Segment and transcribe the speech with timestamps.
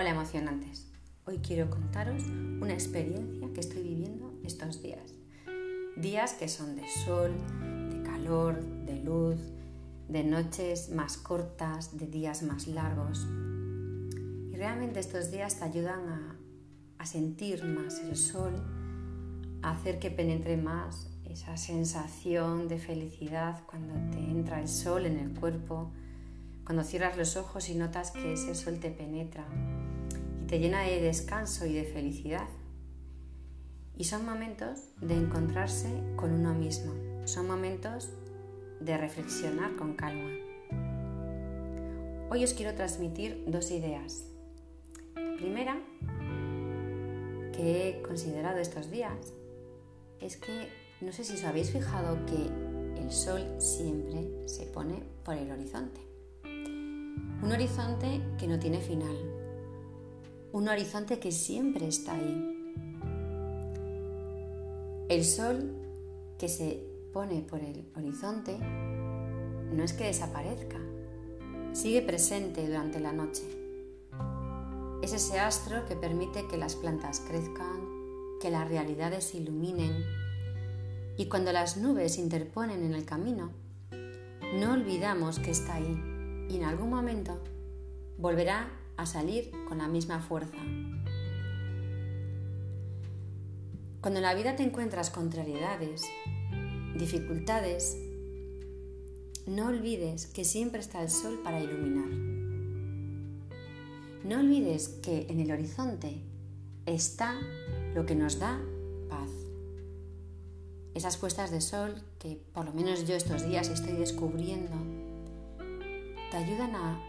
[0.00, 0.86] Hola emocionantes.
[1.24, 2.22] Hoy quiero contaros
[2.60, 5.12] una experiencia que estoy viviendo estos días.
[5.96, 7.32] Días que son de sol,
[7.90, 9.40] de calor, de luz,
[10.06, 13.26] de noches más cortas, de días más largos.
[14.52, 16.38] Y realmente estos días te ayudan a,
[16.98, 18.54] a sentir más el sol,
[19.62, 25.18] a hacer que penetre más esa sensación de felicidad cuando te entra el sol en
[25.18, 25.90] el cuerpo,
[26.68, 29.46] cuando cierras los ojos y notas que ese sol te penetra
[30.48, 32.46] te llena de descanso y de felicidad.
[33.96, 36.92] Y son momentos de encontrarse con uno mismo,
[37.24, 38.10] son momentos
[38.80, 40.28] de reflexionar con calma.
[42.28, 44.24] Hoy os quiero transmitir dos ideas.
[45.14, 45.80] La primera,
[47.56, 49.32] que he considerado estos días,
[50.20, 50.68] es que
[51.00, 56.07] no sé si os habéis fijado que el sol siempre se pone por el horizonte.
[57.42, 59.16] Un horizonte que no tiene final,
[60.52, 62.54] un horizonte que siempre está ahí.
[65.08, 65.74] El sol
[66.38, 70.78] que se pone por el horizonte no es que desaparezca,
[71.72, 73.44] sigue presente durante la noche.
[75.02, 77.80] Es ese astro que permite que las plantas crezcan,
[78.40, 80.04] que las realidades se iluminen
[81.16, 83.50] y cuando las nubes se interponen en el camino,
[84.60, 86.07] no olvidamos que está ahí
[86.48, 87.38] y en algún momento
[88.16, 90.58] volverá a salir con la misma fuerza.
[94.00, 96.02] Cuando en la vida te encuentras contrariedades,
[96.96, 97.96] dificultades,
[99.46, 102.08] no olvides que siempre está el sol para iluminar.
[104.24, 106.22] No olvides que en el horizonte
[106.86, 107.34] está
[107.94, 108.60] lo que nos da
[109.08, 109.30] paz.
[110.94, 114.76] Esas puestas de sol que por lo menos yo estos días estoy descubriendo,
[116.30, 117.00] te ayudan a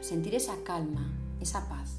[0.00, 1.96] sentir esa calma, esa paz.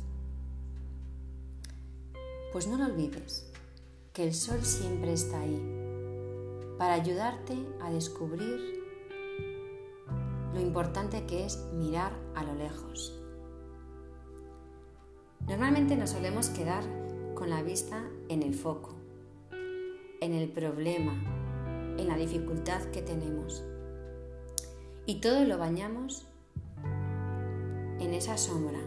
[2.53, 3.51] Pues no lo olvides,
[4.13, 5.61] que el sol siempre está ahí
[6.77, 8.83] para ayudarte a descubrir
[10.53, 13.19] lo importante que es mirar a lo lejos.
[15.47, 16.83] Normalmente nos solemos quedar
[17.33, 18.95] con la vista en el foco,
[20.21, 21.13] en el problema,
[21.97, 23.63] en la dificultad que tenemos.
[25.05, 26.26] Y todo lo bañamos
[27.99, 28.79] en esa sombra,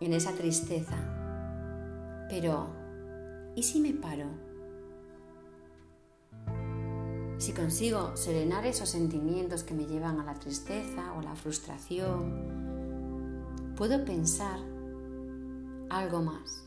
[0.00, 0.96] en esa tristeza.
[2.28, 2.68] Pero,
[3.54, 4.26] ¿y si me paro?
[7.38, 12.54] Si consigo serenar esos sentimientos que me llevan a la tristeza o la frustración,
[13.76, 14.58] puedo pensar
[15.90, 16.64] algo más.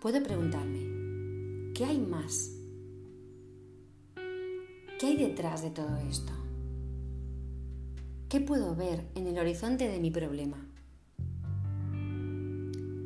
[0.00, 2.50] Puedo preguntarme, ¿qué hay más?
[4.98, 6.39] ¿Qué hay detrás de todo esto?
[8.30, 10.56] ¿Qué puedo ver en el horizonte de mi problema?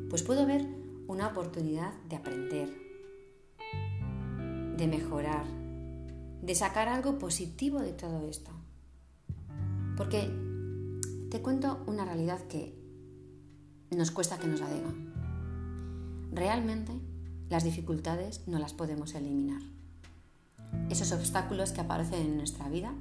[0.07, 0.67] Pues puedo ver
[1.07, 2.69] una oportunidad de aprender,
[4.77, 5.47] de mejorar,
[6.43, 8.51] de sacar algo positivo de todo esto.
[9.97, 10.29] Porque
[11.31, 12.77] te cuento una realidad que
[13.89, 15.11] nos cuesta que nos la digan.
[16.33, 16.91] Realmente
[17.49, 19.63] las dificultades no las podemos eliminar.
[20.91, 22.93] Esos obstáculos que aparecen en nuestra vida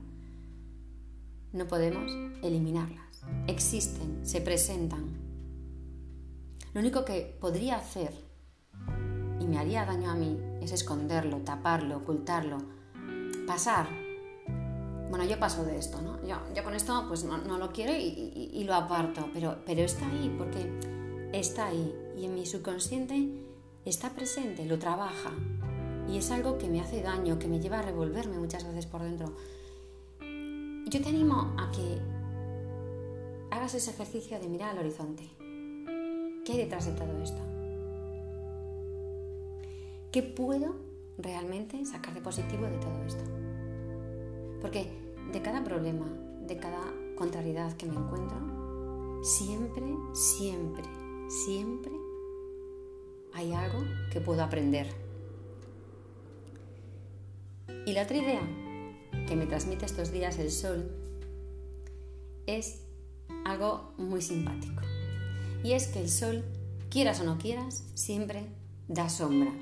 [1.54, 2.10] no podemos
[2.42, 3.24] eliminarlas.
[3.46, 5.04] Existen, se presentan.
[6.74, 8.12] Lo único que podría hacer
[9.40, 12.58] y me haría daño a mí es esconderlo, taparlo, ocultarlo,
[13.46, 13.86] pasar.
[15.08, 16.18] Bueno, yo paso de esto, ¿no?
[16.26, 21.30] Yo, con esto pues no, lo quiero y, lo aparto, pero, pero está ahí porque
[21.32, 23.46] está ahí y en mi subconsciente
[23.84, 25.30] está presente, lo trabaja
[26.08, 29.02] y es algo que me hace daño, que me lleva a revolverme muchas veces por
[29.02, 29.36] dentro
[30.86, 31.98] yo te animo a que
[33.50, 35.28] hagas ese ejercicio de mirar al horizonte.
[36.44, 37.40] ¿Qué hay detrás de todo esto?
[40.12, 40.76] ¿Qué puedo
[41.18, 43.24] realmente sacar de positivo de todo esto?
[44.60, 44.90] Porque
[45.32, 46.06] de cada problema,
[46.46, 46.82] de cada
[47.16, 50.84] contrariedad que me encuentro, siempre, siempre,
[51.28, 51.92] siempre
[53.32, 53.82] hay algo
[54.12, 54.86] que puedo aprender.
[57.86, 58.63] Y la otra idea
[59.26, 60.90] que me transmite estos días el sol
[62.46, 62.84] es
[63.44, 64.82] algo muy simpático.
[65.62, 66.44] Y es que el sol,
[66.90, 68.46] quieras o no quieras, siempre
[68.88, 69.52] da sombra.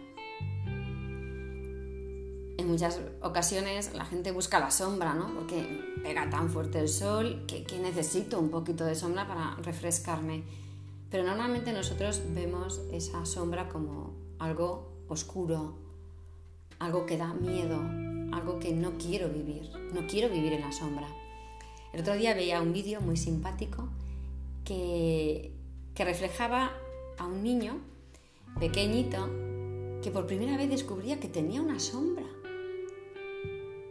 [2.58, 5.34] En muchas ocasiones la gente busca la sombra, ¿no?
[5.34, 5.64] Porque
[6.02, 10.44] pega tan fuerte el sol que, que necesito un poquito de sombra para refrescarme.
[11.10, 15.76] Pero normalmente nosotros vemos esa sombra como algo oscuro,
[16.78, 17.81] algo que da miedo,
[18.32, 21.06] algo que no quiero vivir, no quiero vivir en la sombra.
[21.93, 23.88] El otro día veía un vídeo muy simpático
[24.64, 25.52] que,
[25.94, 26.73] que reflejaba
[27.19, 27.79] a un niño
[28.58, 29.29] pequeñito
[30.02, 32.25] que por primera vez descubría que tenía una sombra.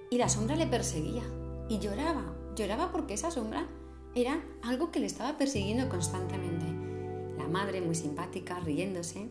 [0.09, 1.23] Y la sombra le perseguía
[1.69, 3.67] y lloraba, lloraba porque esa sombra
[4.13, 6.65] era algo que le estaba persiguiendo constantemente.
[7.37, 9.29] La madre, muy simpática, riéndose,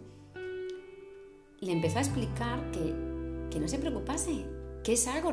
[1.61, 4.47] le empezó a explicar que, no se preocupase,
[4.83, 5.33] que es algo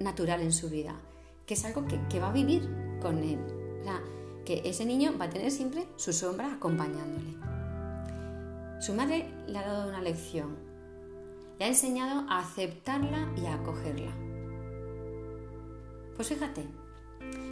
[0.00, 1.00] natural en su vida,
[1.46, 2.68] que es algo que, va a vivir
[3.00, 3.38] con él.
[4.44, 7.36] Que ese niño va a tener siempre su sombra acompañándole.
[8.80, 10.56] Su madre le ha dado una lección,
[11.58, 14.12] le ha enseñado a aceptarla y a acogerla.
[16.16, 16.64] Pues fíjate,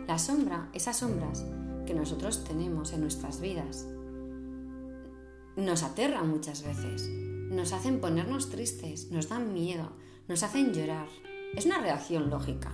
[0.06, 1.44] la sombra, esas sombras
[1.84, 3.86] que nosotros tenemos en nuestras vidas,
[5.56, 7.08] nos aterran muchas veces,
[7.50, 9.92] nos hacen ponernos tristes, nos dan miedo,
[10.28, 11.08] nos hacen llorar.
[11.56, 12.70] Es una reacción lógica,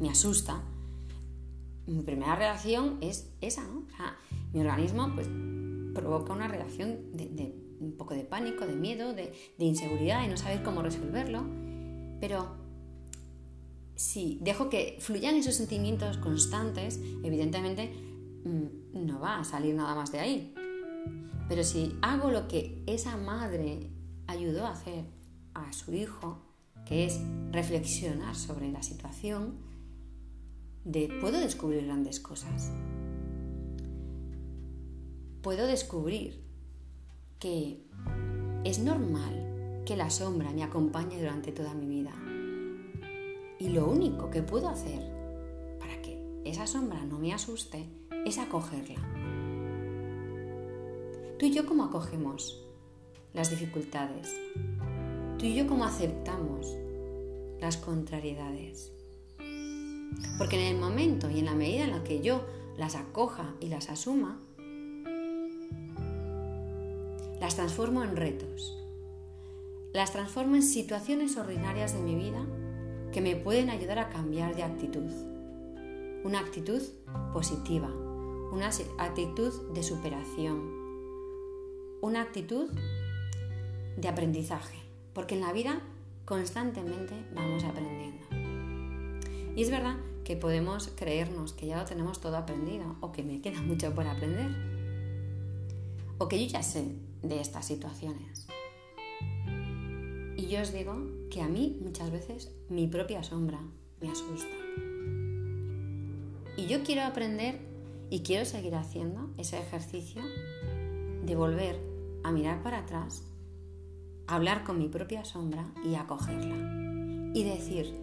[0.00, 0.62] me asusta.
[1.86, 3.86] Mi primera reacción es esa, ¿no?
[4.54, 5.28] mi organismo pues,
[5.94, 10.38] provoca una reacción de, un poco de pánico, de miedo, de, de inseguridad y no
[10.38, 11.44] saber cómo resolverlo.
[12.20, 12.56] Pero
[13.96, 17.92] si dejo que fluyan esos sentimientos constantes, evidentemente
[18.44, 20.54] mm, no va a salir nada más de ahí.
[21.50, 23.90] Pero si hago lo que esa madre
[24.26, 25.04] ayudó a hacer
[25.52, 26.51] a su hijo,
[26.86, 27.20] que es
[27.50, 29.54] reflexionar sobre la situación,
[30.84, 32.72] de, puedo descubrir grandes cosas.
[35.42, 36.42] Puedo descubrir
[37.38, 37.84] que
[38.64, 42.12] es normal que la sombra me acompañe durante toda mi vida
[43.58, 45.00] y lo único que puedo hacer
[45.78, 47.88] para que esa sombra no me asuste
[48.24, 49.00] es acogerla.
[51.38, 52.60] Tú y yo cómo acogemos
[53.32, 54.28] las dificultades.
[55.42, 56.72] Tú y yo cómo aceptamos
[57.60, 58.92] las contrariedades.
[60.38, 62.46] Porque en el momento y en la medida en la que yo
[62.76, 64.38] las acoja y las asuma,
[67.40, 68.78] las transformo en retos.
[69.92, 72.46] Las transformo en situaciones ordinarias de mi vida
[73.10, 75.10] que me pueden ayudar a cambiar de actitud.
[76.22, 76.82] Una actitud
[77.32, 77.88] positiva,
[78.52, 80.70] una actitud de superación,
[82.00, 82.70] una actitud
[83.96, 84.81] de aprendizaje,
[85.14, 85.80] porque en la vida
[86.24, 88.24] constantemente vamos aprendiendo.
[89.54, 93.40] Y es verdad que podemos creernos que ya lo tenemos todo aprendido o que me
[93.40, 94.50] queda mucho por aprender
[96.18, 96.84] o que yo ya sé
[97.22, 98.46] de estas situaciones.
[100.36, 100.94] Y yo os digo
[101.30, 103.60] que a mí muchas veces mi propia sombra
[104.00, 104.56] me asusta.
[106.56, 107.60] Y yo quiero aprender
[108.10, 110.22] y quiero seguir haciendo ese ejercicio
[111.24, 111.80] de volver
[112.22, 113.24] a mirar para atrás,
[114.34, 116.56] hablar con mi propia sombra y acogerla.
[117.34, 117.94] Y decir,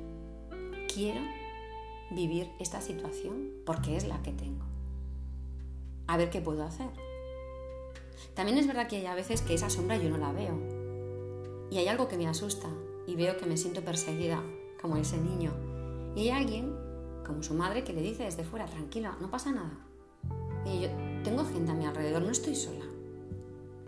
[0.94, 1.22] quiero
[2.12, 4.66] vivir esta situación porque es la que tengo.
[6.08, 6.90] A ver qué puedo hacer.
[8.36, 10.58] También es verdad que hay a veces que esa sombra yo no la veo
[11.72, 12.68] y hay algo que me asusta
[13.08, 14.42] y veo que me siento perseguida,
[14.82, 15.52] como ese niño.
[16.16, 16.76] Y hay alguien,
[17.26, 19.78] como su madre, que le dice desde fuera, tranquila, no pasa nada.
[20.66, 20.90] Y yo
[21.24, 22.86] tengo gente a mi alrededor, no estoy sola.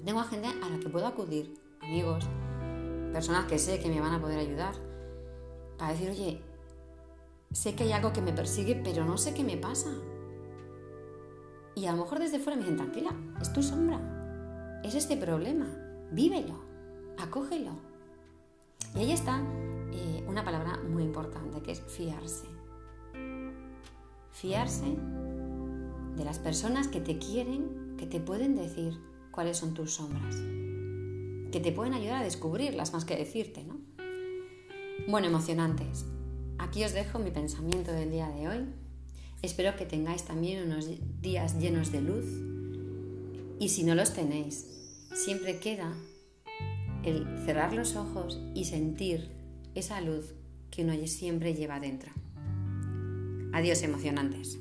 [0.04, 1.61] Tengo gente a la que puedo acudir,
[1.92, 2.24] amigos,
[3.12, 4.74] personas que sé que me van a poder ayudar,
[5.78, 6.42] para decir, oye,
[7.52, 9.90] sé que hay algo que me persigue, pero no sé qué me pasa.
[11.76, 15.68] Y a lo mejor desde fuera me dicen, tranquila, es tu sombra, es este problema,
[16.14, 16.62] vívelo
[17.18, 17.72] acógelo.
[18.96, 19.42] Y ahí está
[19.92, 22.48] eh, una palabra muy importante que es fiarse.
[24.32, 24.96] Fiarse
[26.16, 28.98] de las personas que te quieren, que te pueden decir
[29.32, 30.38] cuáles son tus sombras,
[31.52, 33.80] que te pueden ayudar a descubrirlas más que decirte, ¿no?
[35.08, 36.06] Bueno, emocionantes.
[36.58, 38.66] Aquí os dejo mi pensamiento del día de hoy.
[39.42, 40.88] Espero que tengáis también unos
[41.22, 42.26] días llenos de luz.
[43.60, 44.68] Y si no los tenéis,
[45.14, 45.94] siempre queda
[47.04, 49.32] el cerrar los ojos y sentir
[49.76, 50.34] esa luz
[50.70, 52.12] que uno siempre lleva dentro.
[53.54, 54.60] Adiós emocionantes.